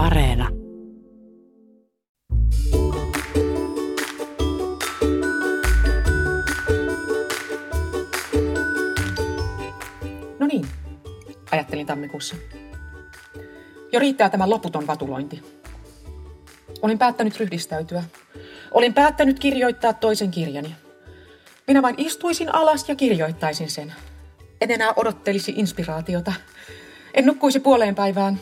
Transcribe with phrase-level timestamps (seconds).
[0.00, 0.48] Areena.
[10.38, 10.66] No niin,
[11.52, 12.36] ajattelin tammikuussa.
[13.92, 15.42] Jo riittää tämä loputon vatulointi.
[16.82, 18.02] Olin päättänyt ryhdistäytyä.
[18.70, 20.74] Olin päättänyt kirjoittaa toisen kirjani.
[21.66, 23.94] Minä vain istuisin alas ja kirjoittaisin sen.
[24.60, 26.32] En enää odottelisi inspiraatiota.
[27.14, 28.40] En nukkuisi puoleen päivään.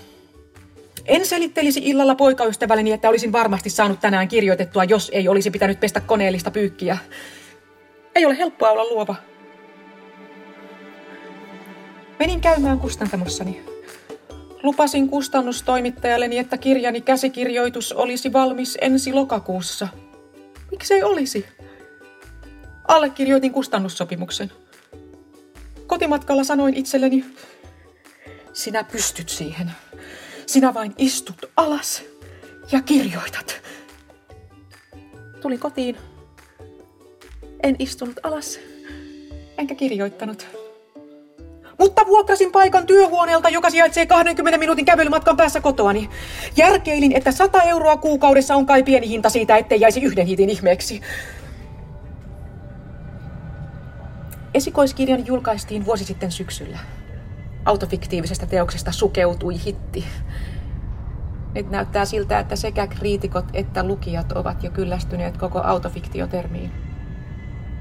[1.08, 6.00] En selittelisi illalla poikaystävälleni, että olisin varmasti saanut tänään kirjoitettua, jos ei olisi pitänyt pestä
[6.00, 6.98] koneellista pyykkiä.
[8.14, 9.14] Ei ole helppoa olla luova.
[12.18, 13.62] Menin käymään kustantamossani.
[14.62, 19.88] Lupasin kustannustoimittajalleni, että kirjani käsikirjoitus olisi valmis ensi lokakuussa.
[20.70, 21.46] Miksei olisi?
[22.88, 24.52] Allekirjoitin kustannussopimuksen.
[25.86, 27.24] Kotimatkalla sanoin itselleni,
[28.52, 29.72] sinä pystyt siihen.
[30.48, 32.02] Sinä vain istut alas
[32.72, 33.62] ja kirjoitat.
[35.42, 35.96] Tulin kotiin.
[37.62, 38.58] En istunut alas,
[39.58, 40.46] enkä kirjoittanut.
[41.78, 46.10] Mutta vuokrasin paikan työhuoneelta, joka sijaitsee 20 minuutin kävelymatkan päässä kotoani.
[46.56, 51.00] Järkeilin, että 100 euroa kuukaudessa on kai pieni hinta siitä, ettei jäisi yhden hitin ihmeeksi.
[54.54, 56.78] Esikoiskirjan julkaistiin vuosi sitten syksyllä.
[57.68, 60.04] Autofiktiivisesta teoksesta sukeutui hitti.
[61.54, 66.72] Nyt näyttää siltä, että sekä kriitikot että lukijat ovat jo kyllästyneet koko autofiktiotermiin.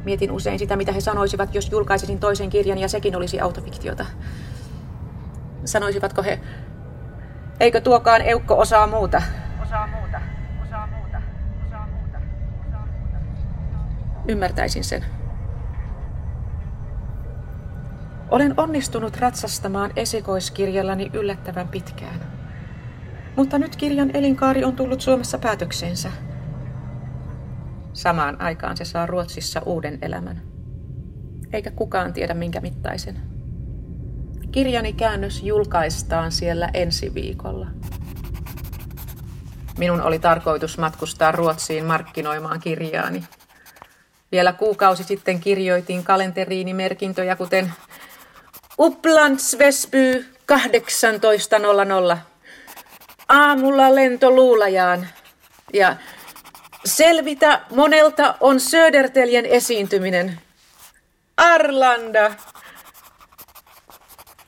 [0.03, 4.05] Mietin usein sitä, mitä he sanoisivat, jos julkaisisin toisen kirjan ja sekin olisi autofiktiota.
[5.65, 6.39] Sanoisivatko he,
[7.59, 9.21] eikö tuokaan eukko osaa muuta?
[9.63, 10.21] Osaa muuta,
[10.63, 11.21] osaa muuta,
[11.67, 12.17] osaa muuta,
[12.67, 13.07] osaa muuta.
[14.27, 15.16] Ymmärtäisin sen.
[18.31, 22.19] Olen onnistunut ratsastamaan esikoiskirjallani yllättävän pitkään.
[23.35, 26.11] Mutta nyt kirjan elinkaari on tullut Suomessa päätökseensä.
[27.93, 30.41] Samaan aikaan se saa Ruotsissa uuden elämän.
[31.53, 33.17] Eikä kukaan tiedä minkä mittaisen.
[34.51, 37.67] Kirjani käännös julkaistaan siellä ensi viikolla.
[39.77, 43.23] Minun oli tarkoitus matkustaa Ruotsiin markkinoimaan kirjaani.
[44.31, 47.73] Vielä kuukausi sitten kirjoitin kalenteriini merkintöjä, kuten
[48.79, 50.25] Uplands Vesby
[52.13, 52.17] 18.00.
[53.29, 55.07] Aamulla lento Luulajaan.
[55.73, 55.95] Ja
[56.85, 60.39] selvitä monelta on Söderteljen esiintyminen.
[61.37, 62.31] Arlanda.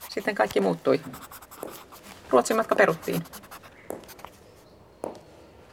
[0.08, 1.00] Sitten kaikki muuttui.
[2.30, 3.24] Ruotsin matka peruttiin.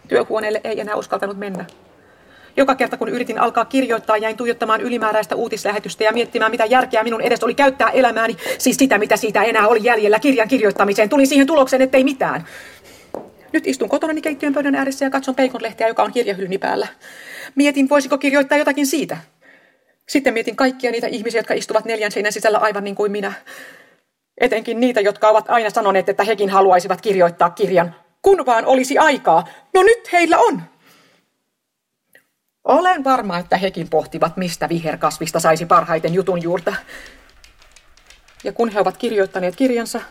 [0.07, 1.65] Työhuoneelle ei enää uskaltanut mennä.
[2.57, 7.21] Joka kerta kun yritin alkaa kirjoittaa, jäin tuijottamaan ylimääräistä uutislähetystä ja miettimään, mitä järkeä minun
[7.21, 11.09] edes oli käyttää elämääni, siis sitä, mitä siitä enää oli jäljellä kirjan kirjoittamiseen.
[11.09, 12.47] Tulin siihen tulokseen, ettei mitään.
[13.53, 16.87] Nyt istun kotonani keittiön pöydän ääressä ja katson peikonlehteä, joka on kirjahyllyni päällä.
[17.55, 19.17] Mietin, voisiko kirjoittaa jotakin siitä.
[20.09, 23.33] Sitten mietin kaikkia niitä ihmisiä, jotka istuvat neljän seinän sisällä aivan niin kuin minä.
[24.41, 27.95] Etenkin niitä, jotka ovat aina sanoneet, että hekin haluaisivat kirjoittaa kirjan.
[28.21, 29.47] Kun vaan olisi aikaa.
[29.73, 30.61] No nyt heillä on.
[32.67, 36.75] Olen varma, että hekin pohtivat, mistä viherkasvista saisi parhaiten jutun juurta.
[38.43, 40.01] Ja kun he ovat kirjoittaneet kirjansa,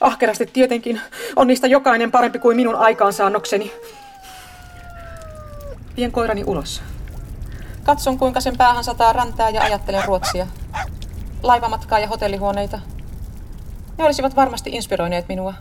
[0.00, 1.00] ahkerasti tietenkin,
[1.36, 3.72] on niistä jokainen parempi kuin minun aikaansaannokseni.
[5.96, 6.82] Vien koirani ulos.
[7.82, 10.46] Katson, kuinka sen päähän sataa räntää ja ajattelen Ruotsia.
[11.42, 12.80] Laivamatkaa ja hotellihuoneita.
[13.98, 15.54] Ne olisivat varmasti inspiroineet minua.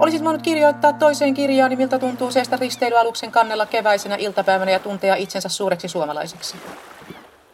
[0.00, 5.48] Olisit voinut kirjoittaa toiseen kirjaan, miltä tuntuu seistä risteilyaluksen kannella keväisenä iltapäivänä ja tuntea itsensä
[5.48, 6.56] suureksi suomalaiseksi.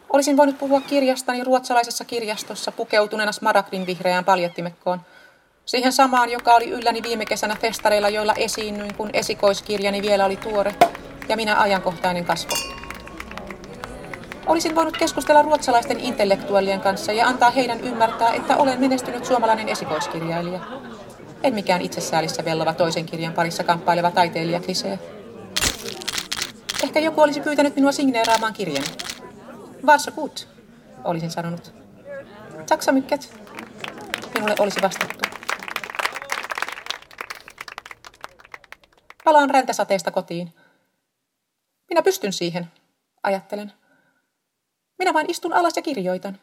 [0.09, 5.01] Olisin voinut puhua kirjastani ruotsalaisessa kirjastossa pukeutuneena smaragdin vihreään paljettimekkoon.
[5.65, 10.75] Siihen samaan, joka oli ylläni viime kesänä festareilla, joilla esiinnyin, kun esikoiskirjani vielä oli tuore
[11.29, 12.55] ja minä ajankohtainen kasvo.
[14.45, 20.59] Olisin voinut keskustella ruotsalaisten intellektuellien kanssa ja antaa heidän ymmärtää, että olen menestynyt suomalainen esikoiskirjailija.
[21.43, 24.99] En mikään itsesäälissä vellova toisen kirjan parissa kamppaileva taiteilija klisee.
[26.83, 28.83] Ehkä joku olisi pyytänyt minua signeeraamaan kirjan.
[29.85, 30.47] Varsågod,
[31.03, 31.73] olisin sanonut.
[32.69, 33.39] Taksamykket,
[34.33, 35.29] minulle olisi vastattu.
[39.23, 40.53] Palaan räntäsateesta kotiin.
[41.89, 42.71] Minä pystyn siihen,
[43.23, 43.73] ajattelen.
[44.99, 46.39] Minä vain istun alas ja kirjoitan.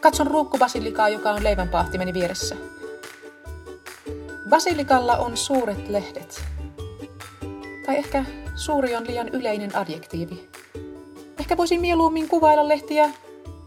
[0.00, 2.56] Katson ruukkubasilikaa, joka on leivänpaahtimeni vieressä.
[4.48, 6.44] Basilikalla on suuret lehdet.
[7.86, 8.24] Tai ehkä
[8.54, 10.48] suuri on liian yleinen adjektiivi.
[11.40, 13.10] Ehkä voisin mieluummin kuvailla lehtiä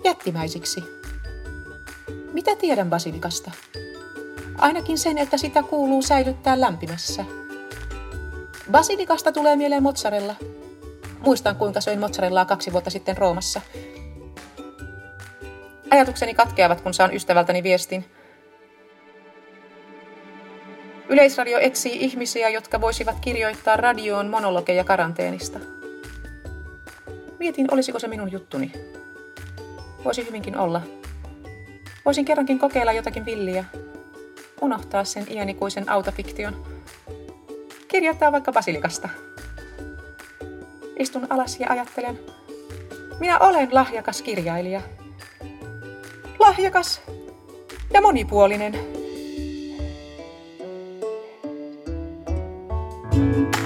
[0.04, 0.84] jättimäisiksi.
[2.34, 3.52] Mitä tiedän basilikasta?
[4.58, 7.26] Ainakin sen, että sitä kuuluu säilyttää lämpimässä.
[8.72, 10.36] Basilikasta tulee mieleen mozzarella.
[11.20, 13.62] Muistan, kuinka söin mozzarellaa kaksi vuotta sitten Roomassa.
[15.92, 18.06] Ajatukseni katkeavat, kun saan ystävältäni viestin.
[21.10, 25.60] Yleisradio etsii ihmisiä, jotka voisivat kirjoittaa radioon monologeja karanteenista.
[27.40, 28.72] Mietin, olisiko se minun juttuni.
[30.06, 30.82] Voisi hyvinkin olla.
[32.06, 33.66] Voisin kerrankin kokeilla jotakin villiä.
[34.62, 36.66] Unohtaa sen iänikuisen autofiktion.
[37.88, 39.10] Kirjoittaa vaikka basilikasta.
[41.00, 42.20] Istun alas ja ajattelen.
[43.20, 44.82] Minä olen lahjakas kirjailija.
[46.42, 47.02] Lahjakas
[47.94, 48.74] ja monipuolinen.
[53.12, 53.61] thank you